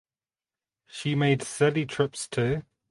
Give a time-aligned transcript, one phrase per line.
[0.87, 2.65] She made study trips to